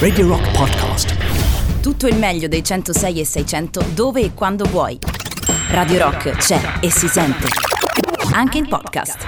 [0.00, 1.14] Radio Rock Podcast.
[1.80, 4.98] Tutto il meglio dei 106 e 600 dove e quando vuoi.
[5.68, 7.46] Radio Rock c'è e si sente.
[8.32, 9.18] Anche in podcast.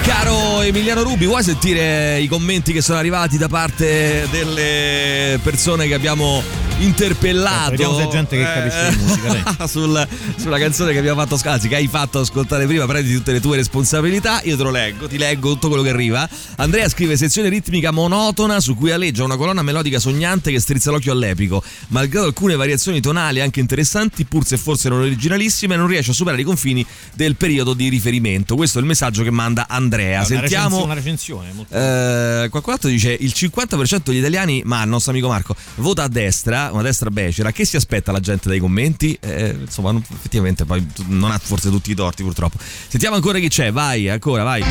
[0.00, 5.92] Caro Emiliano Rubi, vuoi sentire i commenti che sono arrivati da parte delle persone che
[5.94, 6.42] abbiamo
[6.84, 7.70] interpellato?
[7.70, 9.68] Vediamo se è gente che capisce di musica, dai.
[9.68, 13.40] sul- sulla canzone che abbiamo fatto, anzi che hai fatto ascoltare prima, prendi tutte le
[13.40, 16.28] tue responsabilità, io te lo leggo, ti leggo tutto quello che arriva.
[16.56, 21.12] Andrea scrive sezione ritmica monotona su cui alleggia una colonna melodica sognante che strizza l'occhio
[21.12, 26.14] all'epico, malgrado alcune variazioni tonali anche interessanti, pur se forse non originalissime, non riesce a
[26.14, 28.56] superare i confini del periodo di riferimento.
[28.56, 30.18] Questo è il messaggio che manda Andrea.
[30.18, 31.52] Una Sentiamo recensione- Una recensione.
[31.52, 36.02] molto- eh, qualcun altro dice il 50% degli italiani, ma il nostro amico Marco, vota
[36.04, 37.52] a destra, una destra becera.
[37.52, 39.16] Che si aspetta la gente dai commenti?
[39.20, 42.58] Eh, insomma, non- effettivamente poi non ha forse tutti i torti purtroppo.
[42.88, 44.62] Sentiamo ancora chi c'è, vai, ancora, vai.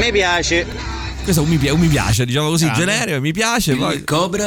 [0.00, 0.66] Mi piace.
[1.22, 2.84] Questo è un mi, pi- un mi piace, diciamo così, Grande.
[2.84, 3.74] generico, mi piace.
[3.76, 3.94] Poi...
[3.96, 4.46] Il cobra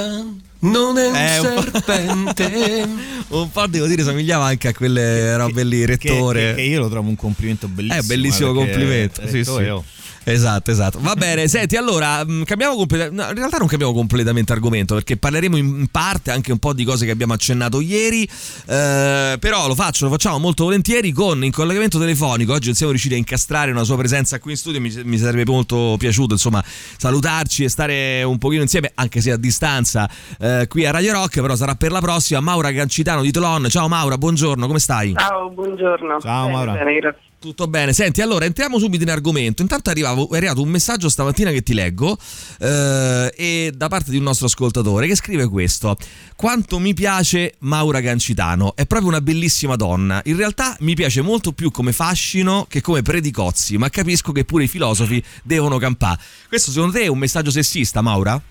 [0.59, 2.87] non è un Eh, un serpente.
[3.29, 6.49] Un po' devo dire somigliava anche a quelle robe lì, che, rettore.
[6.51, 8.01] che- che io lo trovo un complimento bellissimo.
[8.01, 9.27] Eh, bellissimo eh, perché complimento.
[9.27, 9.49] Sì, sì.
[9.49, 9.83] oh.
[10.29, 10.99] Esatto, esatto.
[11.01, 13.23] Va bene, senti, allora mh, cambiamo completamente.
[13.23, 16.83] No, in realtà non cambiamo completamente argomento perché parleremo in parte anche un po' di
[16.83, 18.23] cose che abbiamo accennato ieri.
[18.67, 22.51] eh, però lo faccio, lo facciamo molto volentieri con in collegamento telefonico.
[22.51, 24.81] Oggi non siamo riusciti a incastrare una sua presenza qui in studio.
[24.81, 26.61] Mi, mi sarebbe molto piaciuto, insomma,
[26.97, 31.39] salutarci e stare un pochino insieme, anche se a distanza, eh, qui a Radio Rock.
[31.39, 32.41] Però sarà per la prossima.
[32.41, 33.67] Maura Gancitano di Tolon.
[33.69, 35.13] Ciao Maura, buongiorno, come stai?
[35.17, 36.19] Ciao, buongiorno.
[36.19, 36.71] Ciao, Bene, Maura.
[36.73, 37.21] bene, grazie.
[37.39, 39.61] Tutto bene, senti, allora entriamo subito in argomento.
[39.61, 42.17] Intanto arrivavo- è arrivato un messaggio stamattina che ti leggo
[42.59, 45.95] eh, e da parte di un nostro ascoltatore che scrive questo:
[46.35, 50.19] Quanto mi piace Maura Gancitano, è proprio una bellissima donna.
[50.25, 54.63] In realtà mi piace molto più come fascino che come predicozzi, ma capisco che pure
[54.63, 56.19] i filosofi devono campare.
[56.47, 58.41] Questo secondo te è un messaggio sessista, Maura?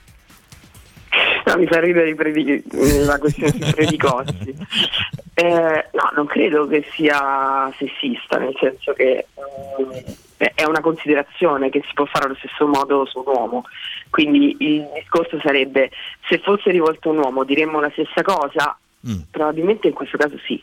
[1.47, 2.63] No, mi fa ridere predi-
[3.05, 4.57] la questione sui predicossi.
[5.35, 9.27] Eh, no, non credo che sia sessista, nel senso che
[10.39, 13.65] eh, è una considerazione che si può fare allo stesso modo su un uomo.
[14.11, 15.91] Quindi il discorso sarebbe
[16.29, 18.77] se fosse rivolto a un uomo diremmo la stessa cosa?
[19.07, 19.21] Mm.
[19.31, 20.61] Probabilmente in questo caso sì.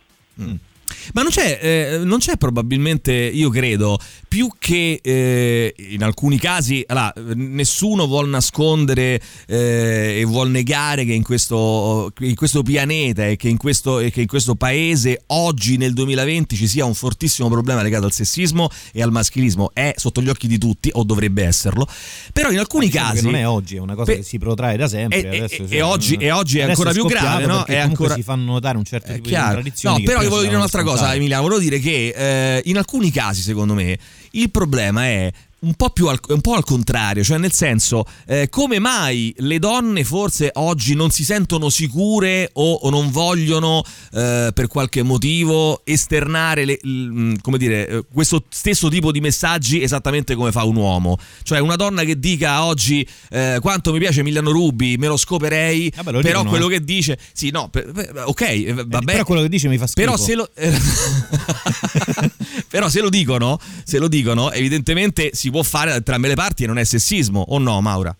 [1.13, 6.83] Ma non c'è, eh, non c'è probabilmente, io credo, più che eh, in alcuni casi,
[6.87, 13.35] allora, nessuno vuol nascondere eh, e vuol negare che in questo, in questo pianeta e
[13.35, 17.49] che in questo, e che in questo paese oggi nel 2020 ci sia un fortissimo
[17.49, 19.71] problema legato al sessismo e al maschilismo.
[19.73, 21.87] È sotto gli occhi di tutti, o dovrebbe esserlo.
[22.31, 23.25] Però in alcuni Diciamo che casi...
[23.25, 25.21] non è oggi, è una cosa Pe- che si protrae da sempre.
[25.21, 27.65] E- adesso e si- oggi- e oggi è ancora più grave, no?
[27.65, 29.53] È ancora- si fanno notare un certo tipo di chiaro.
[29.53, 29.97] contraddizioni.
[29.99, 31.15] No, però io volevo dire un'altra davano cosa.
[31.15, 31.43] Emiliano.
[31.43, 33.97] Volevo dire che eh, in alcuni casi, secondo me,
[34.31, 35.31] il problema è
[35.63, 39.59] un po' più al, un po' al contrario, cioè nel senso, eh, come mai le
[39.59, 45.81] donne forse oggi non si sentono sicure o, o non vogliono eh, per qualche motivo
[45.85, 50.75] esternare le- l- come dire, eh, questo stesso tipo di messaggi esattamente come fa un
[50.75, 51.17] uomo?
[51.43, 55.91] Cioè una donna che dica oggi eh, quanto mi piace Emiliano Rubi, me lo scoperei,
[55.95, 56.77] Vabbè, lo però dicono, quello eh.
[56.77, 59.05] che dice, sì, no, per- per- ok, vabbè.
[59.05, 60.05] Però quello che dice mi fa schifo.
[60.11, 60.49] Però se lo,
[62.69, 66.63] però se lo dicono, se lo dicono, evidentemente si può fare da entrambe le parti
[66.63, 68.13] e non è sessismo, o no, Maura?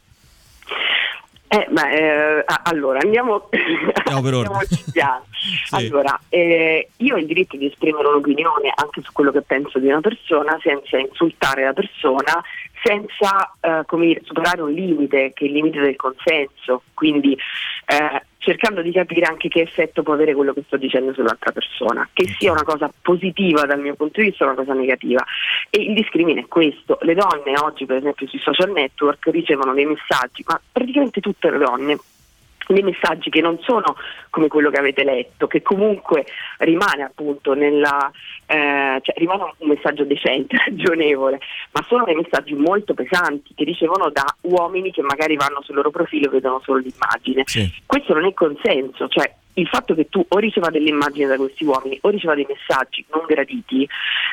[1.48, 5.26] Eh, ma, eh, allora andiamo, Andiamo per andiamoci piano.
[5.44, 5.76] Sì.
[5.76, 9.88] Allora, eh, io ho il diritto di esprimere un'opinione anche su quello che penso di
[9.88, 12.42] una persona senza insultare la persona,
[12.82, 17.38] senza eh, come dire, superare un limite che è il limite del consenso, quindi
[17.88, 22.08] eh, cercando di capire anche che effetto può avere quello che sto dicendo sull'altra persona,
[22.12, 25.24] che sia una cosa positiva dal mio punto di vista o una cosa negativa.
[25.70, 29.86] E il discrimine è questo, le donne oggi per esempio sui social network ricevono dei
[29.86, 31.98] messaggi, ma praticamente tutte le donne
[32.68, 33.96] dei messaggi che non sono
[34.30, 36.26] come quello che avete letto, che comunque
[36.60, 38.12] rimane appunto nella
[38.46, 41.40] eh, cioè rimane un messaggio decente, ragionevole,
[41.72, 45.90] ma sono dei messaggi molto pesanti che ricevono da uomini che magari vanno sul loro
[45.90, 47.44] profilo e vedono solo l'immagine.
[47.46, 47.72] Sì.
[47.86, 51.64] Questo non è consenso, cioè il fatto che tu o riceva delle immagini da questi
[51.64, 53.88] uomini o riceva dei messaggi non graditi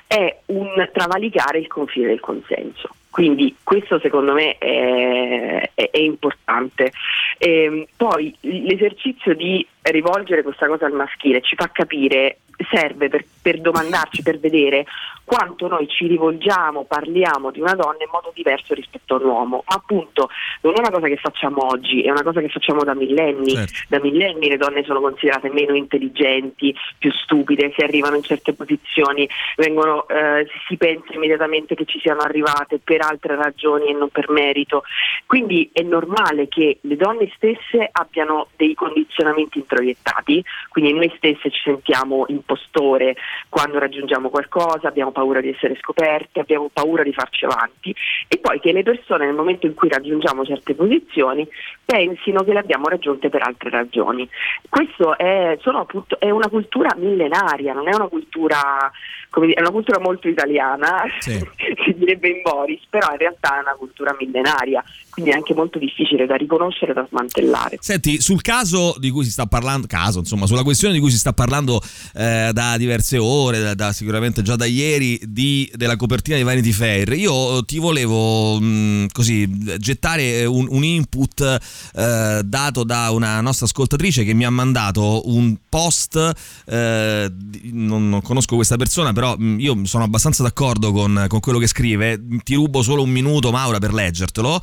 [0.06, 2.88] è un travalicare il confine del consenso.
[3.10, 6.92] Quindi questo secondo me è, è- è importante.
[7.38, 12.38] Ehm, poi l'esercizio di rivolgere questa cosa al maschile ci fa capire
[12.68, 14.84] serve per, per domandarci, per vedere
[15.24, 19.62] quanto noi ci rivolgiamo, parliamo di una donna in modo diverso rispetto a un uomo.
[19.68, 20.28] Ma appunto
[20.62, 23.50] non è una cosa che facciamo oggi, è una cosa che facciamo da millenni.
[23.50, 23.72] Certo.
[23.88, 29.28] Da millenni le donne sono considerate meno intelligenti, più stupide, se arrivano in certe posizioni
[29.56, 34.30] vengono, eh, si pensa immediatamente che ci siano arrivate per altre ragioni e non per
[34.30, 34.82] merito.
[35.26, 41.60] Quindi è normale che le donne stesse abbiano dei condizionamenti introiettati, quindi noi stesse ci
[41.62, 43.16] sentiamo impostore
[43.48, 47.94] quando raggiungiamo qualcosa, abbiamo paura di essere scoperte, abbiamo paura di farci avanti
[48.26, 51.46] e poi che le persone nel momento in cui raggiungiamo certe posizioni
[51.84, 54.28] pensino che le abbiamo raggiunte per altre ragioni.
[54.68, 58.90] Questo è, appunto, è una cultura millenaria, non è una cultura,
[59.38, 61.38] dire, è una cultura molto italiana, Sì.
[61.84, 65.78] si direbbe in Boris, però in realtà è una cultura millenaria, quindi è anche molto
[65.78, 67.78] difficile da riconoscere e da smantellare.
[67.80, 71.18] Senti, sul caso di cui si sta parlando, caso insomma, sulla questione di cui si
[71.18, 71.82] sta parlando
[72.14, 76.70] eh, da diverse ore, da, da- sicuramente già da ieri, di- della copertina di Vanity
[76.70, 81.58] Fair, io ti volevo mh, così gettare un, un input
[81.94, 86.32] eh, dato da una nostra ascoltatrice che mi ha mandato un post,
[86.66, 87.32] eh,
[87.72, 92.20] non, conosco questa persona, però mh, io sono abbastanza d'accordo con, con quello che scrive,
[92.44, 94.60] ti rubo solo un minuto Maura per leggertelo.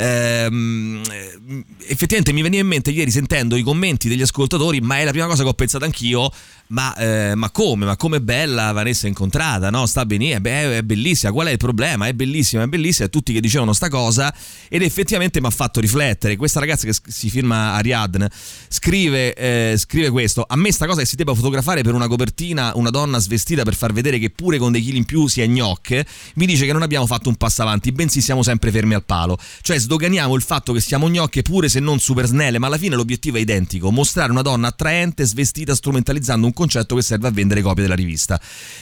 [0.00, 5.04] Ehm, eh, effettivamente mi veniva in mente ieri sentendo i commenti degli ascoltatori, ma è
[5.04, 6.32] la prima cosa che ho pensato anch'io.
[6.70, 7.84] Ma, eh, ma come?
[7.84, 9.86] Ma come bella Vanessa incontrata, no?
[9.86, 11.32] Sta benissimo, è, è bellissima.
[11.32, 12.06] Qual è il problema?
[12.06, 13.06] È bellissima, è bellissima.
[13.06, 14.32] E tutti che dicevano sta cosa.
[14.68, 16.36] Ed effettivamente mi ha fatto riflettere.
[16.36, 18.30] Questa ragazza che si firma Ariadne
[18.68, 22.72] scrive, eh, scrive questo: A me sta cosa che si debba fotografare per una copertina
[22.74, 25.46] una donna svestita per far vedere che pure con dei chili in più si è
[25.46, 29.04] gnocche, mi dice che non abbiamo fatto un passo avanti, bensì siamo sempre fermi al
[29.04, 29.38] palo.
[29.60, 32.94] Cioè sdoganiamo il fatto che siamo gnocche pure se non super snelle, ma alla fine
[32.94, 37.62] l'obiettivo è identico: mostrare una donna attraente, svestita, strumentalizzando un concetto che serve a vendere
[37.62, 38.38] copie della rivista.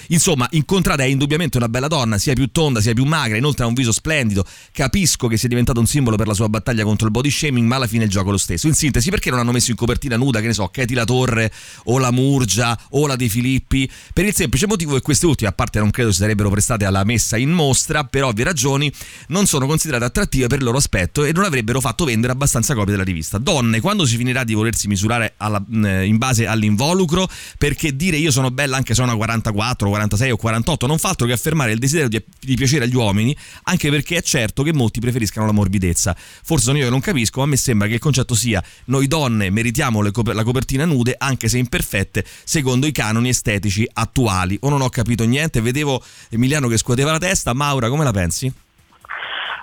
[0.09, 3.69] Insomma, incontrata è indubbiamente una bella donna, sia più tonda, sia più magra, inoltre ha
[3.69, 4.45] un viso splendido.
[4.73, 7.77] Capisco che sia diventato un simbolo per la sua battaglia contro il body shaming, ma
[7.77, 8.67] alla fine il gioco è lo stesso.
[8.67, 11.53] In sintesi, perché non hanno messo in copertina nuda, che ne so, Katie La Torre
[11.85, 13.89] o la Murgia o la De Filippi?
[14.13, 17.05] Per il semplice motivo che queste ultime, a parte non credo si sarebbero prestate alla
[17.05, 18.93] messa in mostra, per ovvie ragioni,
[19.29, 22.93] non sono considerate attrattive per il loro aspetto e non avrebbero fatto vendere abbastanza copie
[22.93, 23.39] della rivista.
[23.39, 27.29] Donne, quando si finirà di volersi misurare alla- in base all'involucro,
[27.69, 31.27] perché dire io sono bella anche se una 44, 46 o 48 non fa altro
[31.27, 35.01] che affermare il desiderio di, di piacere agli uomini, anche perché è certo che molti
[35.01, 36.17] preferiscano la morbidezza.
[36.17, 39.07] Forse sono io che non capisco, ma a me sembra che il concetto sia noi
[39.07, 44.57] donne meritiamo cop- la copertina nude, anche se imperfette, secondo i canoni estetici attuali.
[44.63, 47.53] O non ho capito niente, vedevo Emiliano che scuoteva la testa.
[47.53, 48.51] Maura, come la pensi?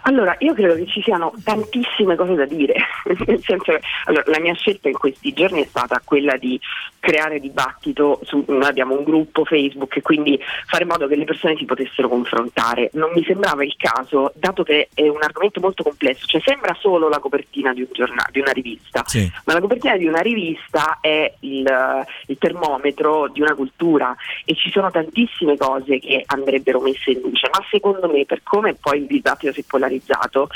[0.07, 2.75] Allora, io credo che ci siano tantissime cose da dire,
[3.25, 6.59] nel senso che allora, la mia scelta in questi giorni è stata quella di
[6.99, 11.23] creare dibattito, su, noi abbiamo un gruppo Facebook e quindi fare in modo che le
[11.23, 12.89] persone si potessero confrontare.
[12.93, 17.09] Non mi sembrava il caso, dato che è un argomento molto complesso, cioè sembra solo
[17.09, 19.31] la copertina di un giornale, di una rivista, Sì.
[19.45, 24.69] ma la copertina di una rivista è il, il termometro di una cultura e ci
[24.71, 29.05] sono tantissime cose che andrebbero messe in luce, ma secondo me per come poi il
[29.05, 29.63] dibattito si è
[29.95, 30.49] polarizzato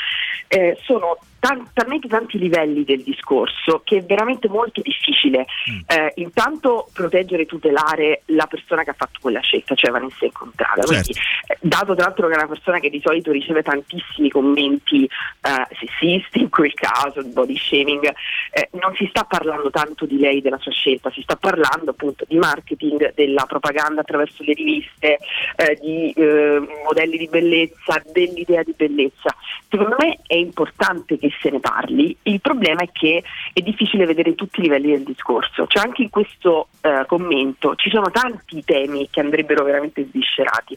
[0.48, 5.46] eh, sono tan- talmente tanti livelli del discorso che è veramente molto difficile
[5.88, 10.82] eh, intanto proteggere e tutelare la persona che ha fatto quella scelta, cioè Vanessa Incontrata.
[10.82, 11.12] Quindi,
[11.48, 15.76] eh, dato tra l'altro che è una persona che di solito riceve tantissimi commenti eh,
[15.80, 18.14] sessisti, in quel caso, di body shaming,
[18.52, 22.26] eh, non si sta parlando tanto di lei, della sua scelta, si sta parlando appunto
[22.28, 25.20] di marketing, della propaganda attraverso le riviste,
[25.56, 29.29] eh, di eh, modelli di bellezza, dell'idea di bellezza.
[29.70, 33.24] Secondo me è importante che se ne parli, il problema è che
[33.54, 37.90] è difficile vedere tutti i livelli del discorso, cioè anche in questo eh, commento ci
[37.90, 40.76] sono tanti temi che andrebbero veramente sviscerati.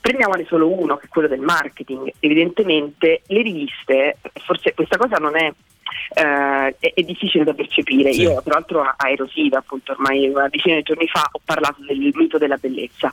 [0.00, 2.12] Prendiamone solo uno, che è quello del marketing.
[2.20, 5.52] Evidentemente le riviste, forse questa cosa non è
[6.14, 8.12] eh, è, è difficile da percepire.
[8.12, 8.22] Sì.
[8.22, 11.98] Io, tra l'altro, a Erosiva, appunto, ormai una decina di giorni fa ho parlato del
[12.14, 13.10] mito della bellezza,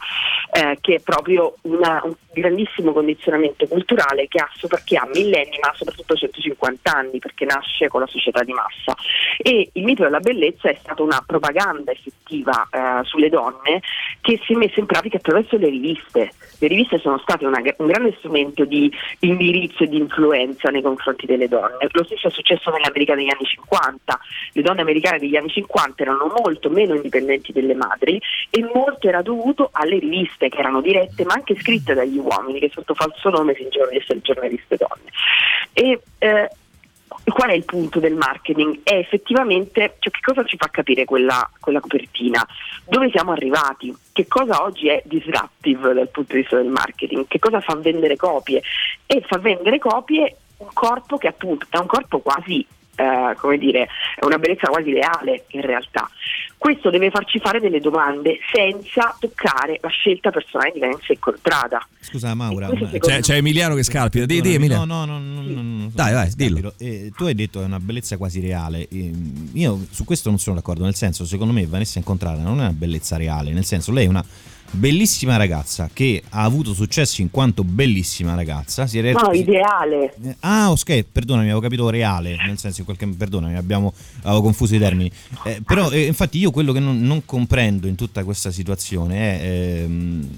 [0.54, 5.58] eh, che è proprio una- un grandissimo condizionamento culturale che ha, sopra- che ha millenni,
[5.62, 8.96] ma soprattutto 150 anni, perché nasce con la società di massa.
[9.38, 13.82] E il mito della bellezza è stata una propaganda effettiva eh, sulle donne
[14.22, 16.32] che si è messa in pratica attraverso le riviste.
[16.60, 21.26] Le riviste sono state una- un grande strumento di indirizzo e di influenza nei confronti
[21.26, 21.88] delle donne.
[21.92, 24.20] Lo stesso è successo nell'America degli anni 50.
[24.54, 29.22] Le donne americane degli anni 50 erano molto meno indipendenti delle madri e molto era
[29.22, 33.54] dovuto alle riviste che erano dirette ma anche scritte dagli uomini che sotto falso nome
[33.54, 35.10] fingevano di essere giornaliste donne.
[35.74, 36.50] E, eh,
[37.24, 38.80] qual è il punto del marketing?
[38.84, 42.46] È effettivamente cioè, che cosa ci fa capire quella, quella, copertina?
[42.86, 43.96] Dove siamo arrivati?
[44.12, 47.26] Che cosa oggi è disruptive dal punto di vista del marketing?
[47.28, 48.62] Che cosa fa vendere copie?
[49.06, 52.66] E fa vendere copie un corpo che appunto è un corpo quasi
[52.96, 56.10] eh, come dire, è una bellezza quasi reale in realtà.
[56.58, 61.86] Questo deve farci fare delle domande senza toccare la scelta personale di Venezia incontrata.
[62.00, 64.86] Scusa Maura, c'è, c'è, Emiliano che scalpita, di, di Emiliano.
[64.86, 66.74] No, no, no, no, no dai, vai, dillo.
[66.78, 68.88] Eh, tu hai detto che è una bellezza quasi reale.
[68.88, 69.12] Eh,
[69.54, 72.74] io su questo non sono d'accordo, nel senso, secondo me Vanessa Incontrata non è una
[72.74, 74.24] bellezza reale, nel senso lei è una
[74.72, 78.88] bellissima ragazza che ha avuto successo in quanto bellissima ragazza.
[78.88, 79.12] Si era...
[79.12, 80.14] No, ideale.
[80.40, 84.80] Ah, ok, perdonami, avevo capito reale, nel senso in qualche perdonami, abbiamo avevo confuso i
[84.80, 85.12] termini.
[85.46, 89.82] Eh, però eh, infatti io quello che non, non, comprendo in tutta questa situazione è
[89.84, 90.30] ehm,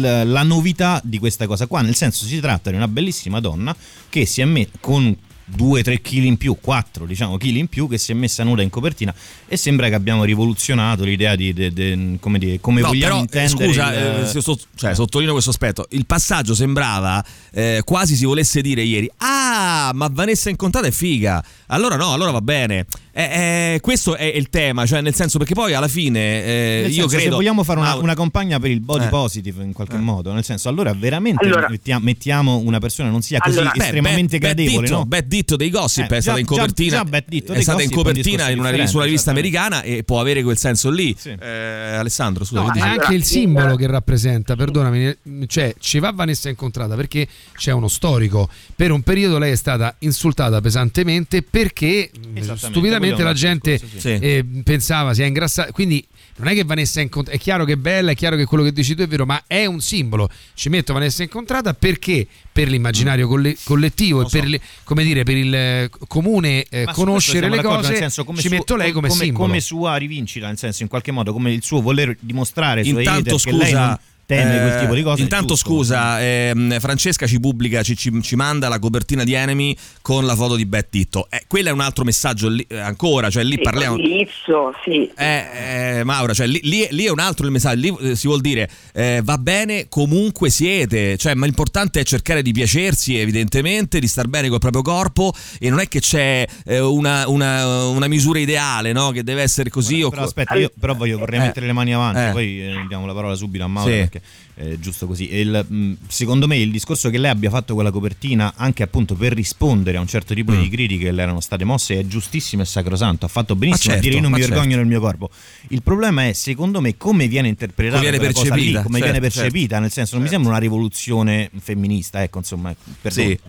[0.00, 3.74] la, la, novità di questa cosa qua, nel senso si tratta di una bellissima donna
[4.08, 5.16] che si è messa con
[5.56, 8.70] 2-3 kg in più, 4 diciamo kg in più che si è messa nuda in
[8.70, 9.14] copertina
[9.46, 13.20] e sembra che abbiamo rivoluzionato l'idea di, de, de, come, di, come no, vogliamo però,
[13.20, 14.36] intendere scusa, il...
[14.36, 15.86] eh, so, cioè, sottolineo questo aspetto.
[15.90, 21.42] Il passaggio sembrava eh, quasi si volesse dire ieri ah ma Vanessa incontrata è figa
[21.68, 22.86] allora no allora va bene
[23.18, 26.92] eh, eh, questo è il tema, cioè nel senso perché poi alla fine eh, io
[26.92, 27.22] senso, credo...
[27.22, 29.08] Se vogliamo fare una, una campagna per il body eh.
[29.08, 29.98] positive in qualche eh.
[29.98, 34.38] modo, nel senso allora veramente allora, mettiamo, mettiamo, una persona non sia così allora, estremamente
[34.38, 35.04] beh, gradevole, Bad no?
[35.04, 38.60] Bad Ditto dei Gossip è stata in copertina, già, già è stata in copertina in
[38.60, 41.12] una, su una rivista americana e può avere quel senso lì.
[41.18, 41.30] Sì.
[41.30, 42.62] Alessandro, scusa.
[42.62, 45.16] No, è anche il simbolo che rappresenta, perdonami,
[45.48, 48.48] cioè ci va Vanessa incontrata perché c'è uno storico.
[48.76, 52.10] Per un periodo lei è stata insultata pesantemente perché
[52.54, 54.10] stupidamente la gente sì.
[54.10, 55.72] e pensava sia ingrassata.
[55.72, 58.62] Quindi non è che Vanessa incontrata, è chiaro che è bella, è chiaro che quello
[58.62, 60.30] che dici tu è vero, ma è un simbolo.
[60.54, 64.38] Ci metto Vanessa incontrata perché per l'immaginario colle- collettivo e so.
[64.38, 68.48] per, le, come dire, per il eh, comune eh, conoscere le cose, senso, ci su,
[68.50, 69.46] metto lei come, come simbolo.
[69.46, 73.88] Come sua rivincita, nel senso in qualche modo come il suo voler dimostrare Intanto, scusa,
[73.88, 73.98] non
[74.28, 75.22] teme eh, quel tipo di cose.
[75.22, 80.26] Intanto, scusa, ehm, Francesca ci pubblica, ci, ci, ci, manda la copertina di Enemy con
[80.26, 81.28] la foto di Beth Titto.
[81.30, 83.96] Eh, quello è un altro messaggio lì, eh, ancora, cioè lì sì, parliamo.
[83.96, 85.10] Lizzo, sì.
[85.16, 87.80] Eh, eh, Maura, cioè lì, lì, lì, è un altro il messaggio.
[87.80, 92.42] Lì eh, si vuol dire eh, va bene comunque siete, cioè, ma l'importante è cercare
[92.42, 95.32] di piacersi, evidentemente, di star bene col proprio corpo.
[95.58, 99.10] E non è che c'è una, una, una, misura ideale, no?
[99.10, 99.96] Che deve essere così.
[99.96, 100.10] Però, o...
[100.10, 103.64] però aspetta, io però voglio, vorrei mettere le mani avanti, poi diamo la parola subito
[103.64, 103.90] a Maura.
[103.90, 104.17] Sì.
[104.18, 105.34] Perché eh, giusto così.
[105.34, 109.32] Il, mh, secondo me il discorso che lei abbia fatto quella copertina anche appunto per
[109.32, 110.60] rispondere a un certo tipo mm.
[110.60, 113.24] di critiche che le erano state mosse è giustissimo e sacrosanto.
[113.24, 114.78] Ha fatto benissimo certo, a dire io non mi vergogno certo.
[114.78, 115.30] nel mio corpo.
[115.68, 119.20] Il problema è secondo me come viene interpretata come viene percepita, lì, come certo, viene
[119.20, 119.80] percepita, certo.
[119.80, 122.74] nel senso non mi sembra una rivoluzione femminista, ecco insomma.
[123.00, 123.28] Perdono.
[123.28, 123.40] Sì.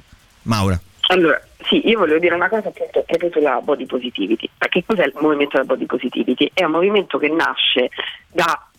[0.44, 0.80] Maura.
[1.12, 4.48] Allora, sì, io volevo dire una cosa appunto proprio sulla body positivity.
[4.56, 6.52] Perché cos'è il movimento della body positivity?
[6.54, 7.90] È un movimento che nasce
[8.32, 8.70] da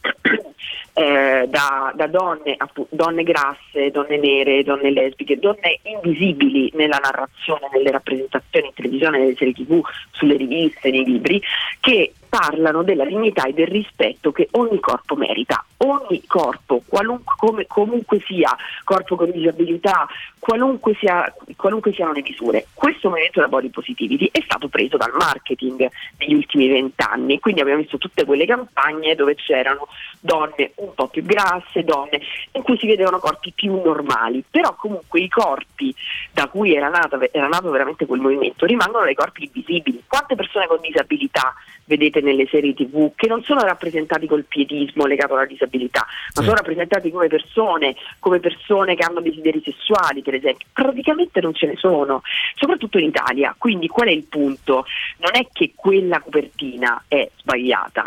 [0.92, 7.68] eh, da, da donne, appunto, donne grasse, donne nere, donne lesbiche, donne invisibili nella narrazione,
[7.72, 9.80] nelle rappresentazioni in televisione, nelle serie tv,
[10.10, 11.40] sulle riviste, nei libri,
[11.80, 15.64] che parlano della dignità e del rispetto che ogni corpo merita.
[15.78, 18.54] Ogni corpo, come, comunque sia,
[18.84, 20.06] corpo con disabilità,
[20.38, 22.66] qualunque, sia, qualunque, siano le misure.
[22.72, 27.80] Questo movimento della body positivity è stato preso dal marketing negli ultimi vent'anni, quindi abbiamo
[27.80, 29.88] visto tutte quelle campagne dove c'erano
[30.20, 32.20] donne un po' più grasse, donne
[32.52, 35.94] in cui si vedevano corpi più normali, però comunque i corpi
[36.32, 40.02] da cui era nato, era nato veramente quel movimento rimangono dei corpi invisibili.
[40.06, 45.34] Quante persone con disabilità vedete nelle serie tv che non sono rappresentati col pietismo legato
[45.34, 46.42] alla disabilità, ma sì.
[46.42, 50.68] sono rappresentati come persone, come persone che hanno desideri sessuali, per esempio.
[50.72, 52.22] Praticamente non ce ne sono,
[52.54, 53.54] soprattutto in Italia.
[53.58, 54.86] Quindi qual è il punto?
[55.18, 58.06] Non è che quella copertina è sbagliata,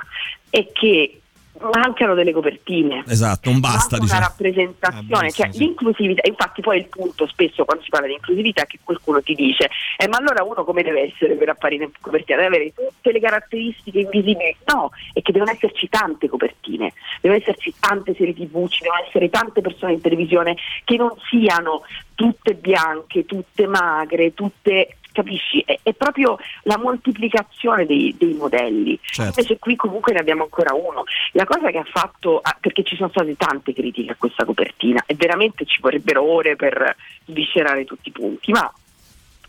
[0.49, 1.22] è che
[1.71, 3.03] mancano delle copertine.
[3.07, 3.97] Esatto, non basta.
[3.97, 4.19] Manca diciamo.
[4.19, 5.59] una rappresentazione, cioè sì.
[5.59, 9.33] l'inclusività, infatti poi il punto spesso quando si parla di inclusività è che qualcuno ti
[9.33, 12.41] dice, eh, ma allora uno come deve essere per apparire in copertina?
[12.41, 14.55] Deve avere tutte le caratteristiche invisibili?
[14.65, 19.29] No, è che devono esserci tante copertine, devono esserci tante serie tv, ci devono essere
[19.29, 21.83] tante persone in televisione che non siano
[22.15, 25.63] tutte bianche, tutte magre, tutte capisci?
[25.65, 28.99] È, è, proprio la moltiplicazione dei, dei modelli.
[29.01, 29.39] Certo.
[29.39, 31.03] Invece qui comunque ne abbiamo ancora uno.
[31.31, 35.03] La cosa che ha fatto, ah, perché ci sono state tante critiche a questa copertina
[35.05, 38.69] e veramente ci vorrebbero ore per sviscerare tutti i punti, ma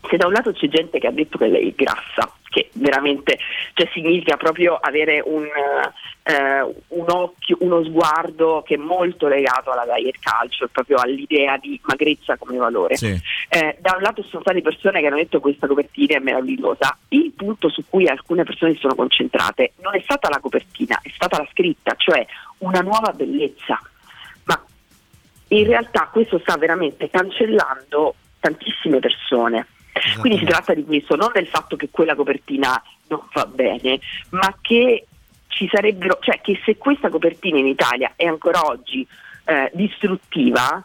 [0.09, 3.37] se da un lato c'è gente che ha detto che lei è grassa, che veramente
[3.73, 5.45] cioè, significa proprio avere un,
[6.23, 11.79] eh, un, occhio, uno sguardo che è molto legato alla diet culture, proprio all'idea di
[11.83, 12.95] magrezza come valore.
[12.95, 13.19] Sì.
[13.49, 16.97] Eh, da un lato ci sono state persone che hanno detto questa copertina è meravigliosa,
[17.09, 21.09] il punto su cui alcune persone si sono concentrate non è stata la copertina, è
[21.13, 22.25] stata la scritta, cioè
[22.59, 23.79] una nuova bellezza.
[24.45, 24.63] Ma
[25.49, 29.67] in realtà questo sta veramente cancellando tantissime persone.
[30.19, 33.99] Quindi si tratta di questo, non del fatto che quella copertina non va bene,
[34.31, 35.05] ma che
[35.47, 39.07] ci sarebbero, cioè che se questa copertina in Italia è ancora oggi
[39.45, 40.83] eh, distruttiva,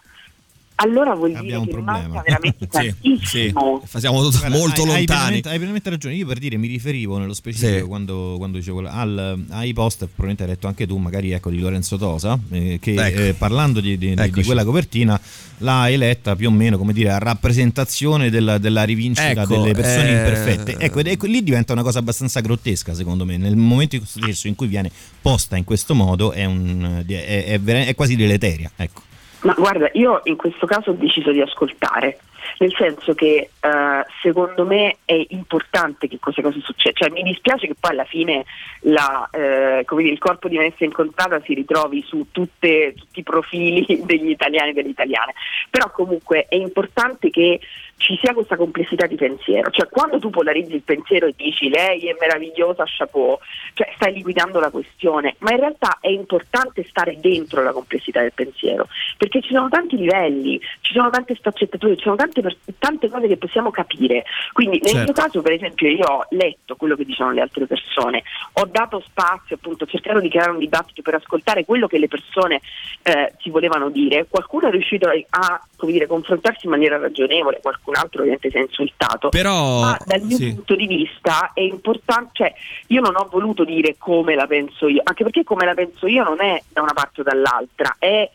[0.82, 3.82] allora vuol Abbiamo dire che manca veramente tantissimo.
[3.86, 4.90] Sì, siamo molto hai, lontani.
[4.90, 6.14] Hai veramente, hai veramente, ragione.
[6.14, 7.84] Io per dire mi riferivo nello specifico sì.
[7.84, 11.98] quando, quando, dicevo al, ai post, probabilmente hai letto anche tu, magari ecco di Lorenzo
[11.98, 13.20] Tosa, eh, che ecco.
[13.20, 15.20] eh, parlando di, di, di, quella copertina
[15.58, 20.08] l'ha eletta più o meno come dire a rappresentazione della, della rivincita ecco, delle persone
[20.08, 20.16] eh...
[20.16, 20.76] imperfette.
[20.78, 23.36] Ecco, ed ecco, lì diventa una cosa abbastanza grottesca, secondo me.
[23.36, 27.94] Nel momento stesso in cui viene posta in questo modo è, un, è, è, è
[27.94, 28.70] quasi deleteria.
[28.76, 29.08] Ecco.
[29.42, 32.18] Ma guarda, io in questo caso ho deciso di ascoltare,
[32.58, 37.66] nel senso che uh, secondo me è importante che queste cose succedano, cioè mi dispiace
[37.66, 38.44] che poi alla fine
[38.80, 43.86] la, eh, dire, il corpo di Venezia incontrata si ritrovi su tutte, tutti i profili
[44.04, 45.32] degli italiani e delle italiane,
[45.70, 47.60] però comunque è importante che
[48.00, 52.08] ci sia questa complessità di pensiero, cioè quando tu polarizzi il pensiero e dici lei
[52.08, 53.38] è meravigliosa, chapeau,
[53.74, 58.32] cioè stai liquidando la questione, ma in realtà è importante stare dentro la complessità del
[58.32, 58.88] pensiero,
[59.18, 62.42] perché ci sono tanti livelli, ci sono tante sfaccettature, ci sono tante,
[62.78, 65.12] tante cose che possiamo capire, quindi nel certo.
[65.12, 68.22] mio caso per esempio io ho letto quello che dicono le altre persone,
[68.54, 72.08] ho dato spazio appunto, ho cercato di creare un dibattito per ascoltare quello che le
[72.08, 72.62] persone
[73.02, 77.89] eh, ci volevano dire, qualcuno è riuscito a, a dire, confrontarsi in maniera ragionevole, qualcuno
[77.90, 79.28] qualcun altro ovviamente si è insultato.
[79.28, 80.54] Però, Ma dal mio sì.
[80.54, 82.54] punto di vista è importante, cioè
[82.88, 86.22] io non ho voluto dire come la penso io, anche perché come la penso io
[86.22, 88.30] non è da una parte o dall'altra, è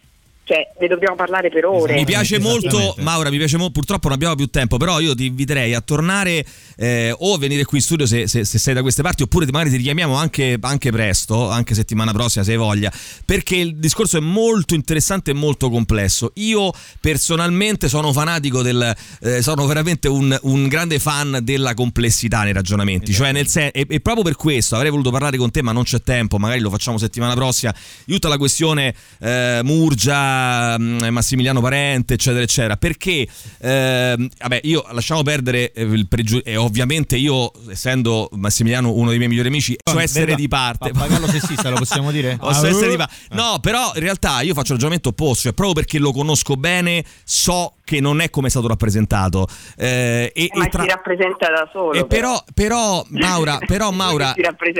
[0.46, 1.96] cioè ne dobbiamo parlare per ore.
[1.96, 5.26] Mi piace molto, Maura, mi piace molto, purtroppo non abbiamo più tempo, però io ti
[5.26, 6.46] inviterei a tornare
[6.78, 9.48] eh, o a venire qui in studio se, se, se, sei da queste parti, oppure
[9.48, 12.92] magari ti richiamiamo anche, anche, presto, anche settimana prossima se hai voglia,
[13.26, 16.32] perché il discorso è molto interessante e molto complesso.
[16.36, 16.72] Io
[17.02, 23.10] personalmente sono fanatico del, eh, sono veramente un, un, grande fan della complessità nei ragionamenti,
[23.10, 23.24] esatto.
[23.24, 25.82] cioè nel sen- e, e, proprio per questo avrei voluto parlare con te, ma non
[25.82, 27.74] c'è tempo, magari lo facciamo settimana prossima,
[28.06, 30.34] di tutta la questione eh, Murgia
[30.78, 32.78] Mm, Massimiliano Parente, eccetera, eccetera.
[32.78, 33.28] Perché,
[33.60, 39.18] eh, vabbè, io lasciamo perdere eh, il pregiudizio, e ovviamente io, essendo Massimiliano uno dei
[39.18, 40.92] miei migliori amici, so essere di parte.
[40.92, 42.38] Pappagallo sessista, lo possiamo dire?
[42.38, 43.16] Posso essere di parte.
[43.32, 47.04] No, però in realtà io faccio il ragionamento opposto, cioè proprio perché lo conosco bene,
[47.24, 49.48] so che non è come è stato rappresentato.
[49.78, 50.82] Eh, e, ma e tra...
[50.82, 51.94] si rappresenta da solo.
[51.94, 54.34] E però, però, Maura, però, Maura,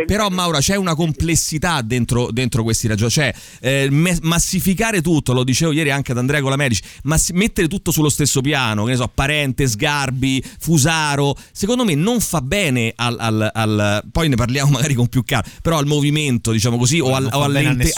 [0.06, 3.04] però Maura c'è una complessità dentro, dentro questi ragionamenti.
[3.06, 3.90] Cioè, eh,
[4.22, 8.84] massificare tutto, lo dicevo ieri anche ad Andrea Colamedici, ma mettere tutto sullo stesso piano,
[8.84, 14.30] che ne so, Parente, Sgarbi, Fusaro, secondo me non fa bene al, al, al poi
[14.30, 17.92] ne parliamo magari con più calma, però al movimento, diciamo così, o, al, o, all'inte,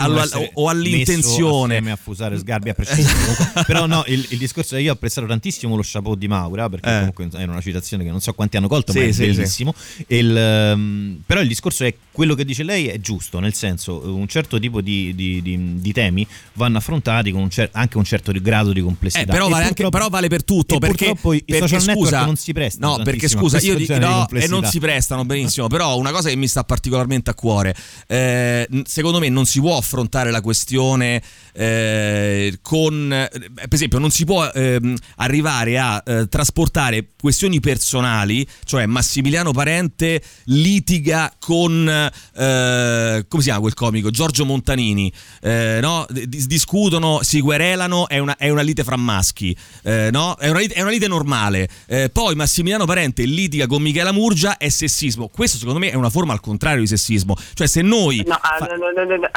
[0.53, 1.77] o all'intenzione.
[1.77, 3.15] a Fusaro, Sgarbi a prescindere.
[3.65, 6.97] però no, il, il discorso è io apprezzato tantissimo lo chapeau di Maura, perché eh.
[7.13, 9.73] comunque è una citazione che non so quanti hanno colto, sì, ma è sì, bellissimo.
[9.75, 10.05] Sì.
[10.07, 14.27] Il, um, però il discorso è quello che dice lei è giusto, nel senso un
[14.27, 18.31] certo tipo di, di, di, di temi vanno affrontati con un cer- anche un certo
[18.31, 19.23] grado di complessità.
[19.23, 22.35] Eh, però, vale anche, però, vale per tutto, perché, purtroppo i perché, social scusa, non
[22.35, 22.97] si prestano.
[22.97, 26.35] No, perché scusa, io dico no, e non si prestano benissimo, però una cosa che
[26.35, 27.75] mi sta particolarmente a cuore,
[28.07, 31.21] eh, secondo me non si può affrontare la questione
[31.53, 34.86] eh, con, eh, per esempio, non si può ehm,
[35.17, 43.61] arrivare a eh, trasportare questioni personali, cioè Massimiliano Parente litiga con, eh, come si chiama
[43.61, 44.09] quel comico?
[44.11, 46.05] Giorgio Montanini, eh, no?
[46.09, 50.35] Discutono, si querelano, è una, è una lite fra maschi, eh, no?
[50.35, 51.67] è, una lite, è, una lite, normale.
[51.87, 55.29] Eh, poi Massimiliano Parente litiga con Michela Murgia, è sessismo.
[55.29, 57.35] Questo secondo me è una forma al contrario di sessismo.
[57.53, 58.23] Cioè se noi...
[58.25, 58.65] No, ah, fa...
[58.65, 59.29] no, no, no,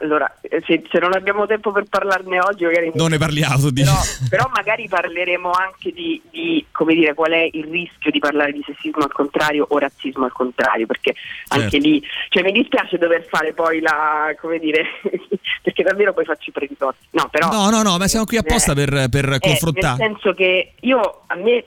[0.00, 2.90] allora, se, se, non abbiamo tempo per parlarne oggi, magari...
[2.94, 3.94] Non ne parliamo, però,
[4.28, 8.62] però magari parleremo anche di, di, come dire, qual è il rischio di parlare di
[8.64, 11.62] sessismo al contrario o razzismo al contrario, perché certo.
[11.62, 14.86] anche lì, cioè mi dispiace dover fare poi la, come dire,
[15.62, 17.08] perché davvero poi faccio i preditotti.
[17.10, 19.98] No, però, no, no, no, ma siamo qui apposta eh, per, per eh, confrontare.
[19.98, 21.64] Nel senso che io, a me,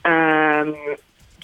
[0.00, 0.74] ehm,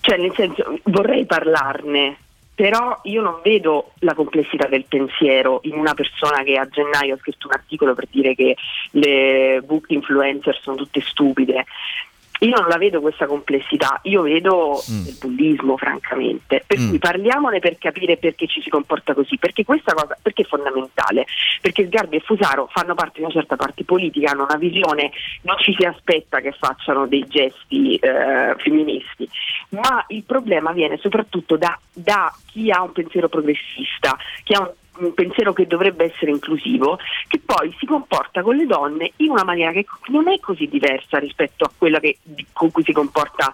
[0.01, 2.17] cioè nel senso, vorrei parlarne,
[2.55, 7.19] però io non vedo la complessità del pensiero in una persona che a gennaio ha
[7.19, 8.57] scritto un articolo per dire che
[8.93, 11.64] le book influencer sono tutte stupide.
[12.40, 15.07] Io non la vedo questa complessità, io vedo mm.
[15.07, 16.88] il bullismo francamente, per mm.
[16.88, 21.27] cui parliamone per capire perché ci si comporta così, perché questa cosa perché è fondamentale,
[21.61, 25.11] perché Sgarbi e Fusaro fanno parte di una certa parte politica, hanno una visione,
[25.42, 29.29] non ci si aspetta che facciano dei gesti eh, femministi,
[29.70, 34.70] ma il problema viene soprattutto da, da chi ha un pensiero progressista, chi ha un
[34.99, 39.45] un pensiero che dovrebbe essere inclusivo, che poi si comporta con le donne in una
[39.45, 42.19] maniera che non è così diversa rispetto a quella che,
[42.53, 43.53] con cui si comporta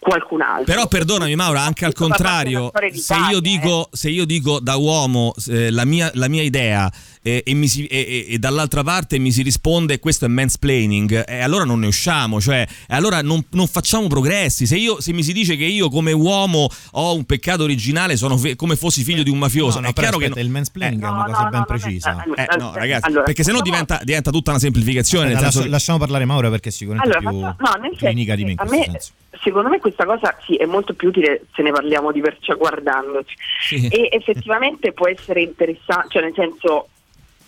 [0.00, 0.64] qualcun altro.
[0.64, 3.96] Però perdonami Maura, anche al contrario, se io, dico, eh.
[3.96, 6.90] se io dico da uomo eh, la, mia, la mia idea
[7.22, 11.64] e, e, si, e, e, dall'altra parte mi si risponde questo è mansplaining e allora
[11.64, 15.56] non ne usciamo cioè allora non, non facciamo progressi se, io, se, mi si dice
[15.56, 19.36] che io come uomo ho un peccato originale sono fe- come fossi figlio di un
[19.36, 22.24] mafioso no, no, è chiaro aspetta, che il mansplaining eh, è una cosa ben precisa
[22.24, 26.24] eh, no ragazzi allora, perché sennò diventa, diventa, tutta una semplificazione aspetta, lascia, lasciamo parlare
[26.24, 29.78] Maura perché sicuramente allora, più no, clinica di me in questo me, senso secondo me
[29.78, 33.36] questa cosa sì, è molto più utile se ne parliamo di perciò guardandoci.
[33.60, 33.88] Sì.
[33.88, 36.88] E effettivamente può essere interessante, cioè nel senso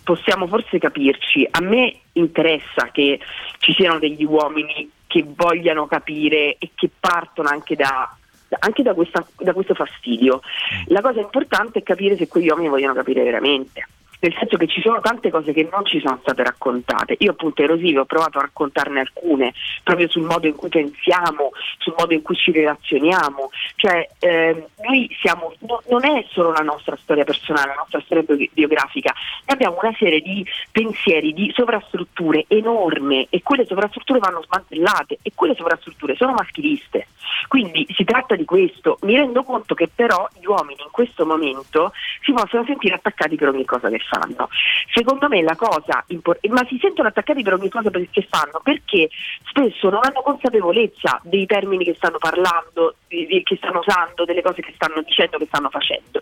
[0.03, 1.47] possiamo forse capirci.
[1.49, 3.19] A me interessa che
[3.59, 8.15] ci siano degli uomini che vogliano capire e che partono anche da,
[8.59, 10.41] anche da, questa, da questo fastidio.
[10.87, 13.87] La cosa importante è capire se quegli uomini vogliono capire veramente
[14.23, 17.17] nel senso che ci sono tante cose che non ci sono state raccontate.
[17.19, 21.93] Io appunto erosive ho provato a raccontarne alcune, proprio sul modo in cui pensiamo, sul
[21.97, 26.97] modo in cui ci relazioniamo, cioè eh, noi siamo, no, non è solo la nostra
[27.01, 29.13] storia personale, la nostra storia biografica,
[29.45, 35.31] noi abbiamo una serie di pensieri, di sovrastrutture enorme e quelle sovrastrutture vanno smantellate e
[35.35, 37.07] quelle sovrastrutture sono maschiliste.
[37.47, 38.97] Quindi si tratta di questo.
[39.01, 43.49] Mi rendo conto che però gli uomini in questo momento si possono sentire attaccati per
[43.49, 44.49] ogni cosa che fanno fanno.
[44.93, 49.09] Secondo me la cosa importante, ma si sentono attaccati per ogni cosa che fanno perché
[49.47, 54.73] spesso non hanno consapevolezza dei termini che stanno parlando, che stanno usando, delle cose che
[54.75, 56.21] stanno dicendo, che stanno facendo.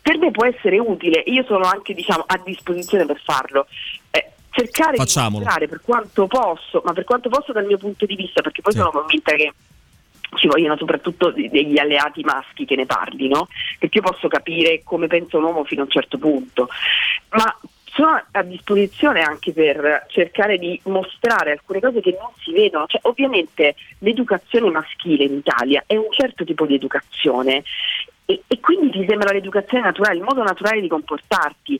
[0.00, 3.66] Per me può essere utile, io sono anche diciamo, a disposizione per farlo.
[4.10, 5.38] Eh, cercare Facciamolo.
[5.38, 8.62] di mostrare per quanto posso, ma per quanto posso dal mio punto di vista, perché
[8.62, 8.78] poi sì.
[8.78, 9.52] sono convinta che
[10.34, 15.36] ci vogliono soprattutto degli alleati maschi che ne parlino, perché io posso capire come pensa
[15.36, 16.68] un uomo fino a un certo punto,
[17.30, 17.56] ma
[17.94, 22.86] sono a disposizione anche per cercare di mostrare alcune cose che non si vedono.
[22.86, 27.62] Cioè, ovviamente l'educazione maschile in Italia è un certo tipo di educazione
[28.26, 31.73] e, e, quindi ti sembra l'educazione naturale, il modo naturale di comportarti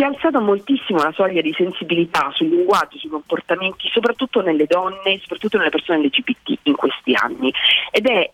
[0.00, 5.18] si è alzata moltissimo la soglia di sensibilità sul linguaggio, sui comportamenti, soprattutto nelle donne,
[5.20, 7.52] soprattutto nelle persone LGBT in questi anni.
[7.90, 8.30] Ed è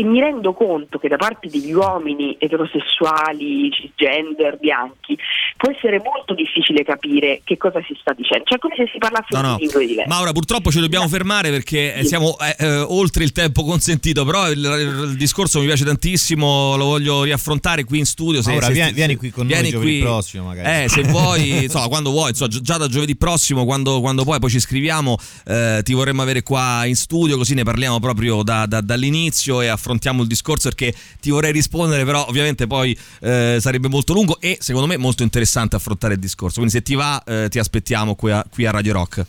[0.00, 5.16] e mi rendo conto che da parte degli uomini eterosessuali, cisgender, bianchi,
[5.58, 9.26] può essere molto difficile capire che cosa si sta dicendo, cioè come se si parlasse
[9.32, 9.56] no, no.
[9.56, 10.08] di lingue diverse.
[10.08, 11.10] Maura, purtroppo ci dobbiamo no.
[11.10, 12.06] fermare perché sì.
[12.06, 16.86] siamo eh, eh, oltre il tempo consentito, però il, il, discorso mi piace tantissimo, lo
[16.86, 18.40] voglio riaffrontare qui in studio.
[18.40, 20.84] Se, Maura, se, vieni, se, vieni, qui con vieni noi giovedì qui, prossimo magari.
[20.84, 24.48] Eh, se vuoi, insomma, quando vuoi, insomma, già da giovedì prossimo, quando, quando poi, poi
[24.48, 28.80] ci scriviamo, eh, ti vorremmo avere qua in studio, così ne parliamo proprio da, da,
[28.80, 33.88] dall'inizio e a affrontiamo il discorso perché ti vorrei rispondere, però ovviamente poi eh, sarebbe
[33.88, 36.60] molto lungo e secondo me molto interessante affrontare il discorso.
[36.60, 39.26] Quindi se ti va eh, ti aspettiamo qui a, qui a Radio Rock.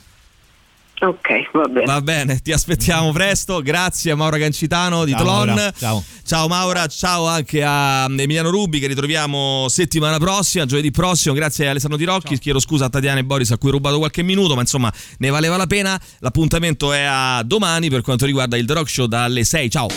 [1.03, 1.85] Ok, va bene.
[1.85, 3.61] Va bene, ti aspettiamo presto.
[3.61, 5.47] Grazie a Maura Gancitano di ciao, Tlon.
[5.47, 5.73] Maura.
[5.75, 6.03] Ciao.
[6.23, 11.33] Ciao Maura, ciao anche a Emiliano Rubi che ritroviamo settimana prossima, giovedì prossimo.
[11.33, 12.37] Grazie a Alessandro Di Rocchi.
[12.37, 15.29] Chiedo scusa a Tatiana e Boris a cui ho rubato qualche minuto, ma insomma ne
[15.29, 15.99] valeva la pena.
[16.19, 19.69] L'appuntamento è a domani per quanto riguarda il The Rock Show dalle 6.
[19.71, 19.87] Ciao.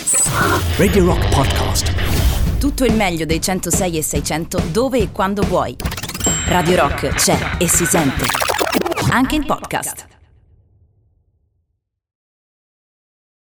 [0.78, 1.92] Radio Rock Podcast.
[2.58, 5.76] Tutto il meglio dei 106 e 600 dove e quando vuoi.
[6.46, 8.24] Radio Rock c'è e si sente.
[9.10, 10.12] Anche in podcast.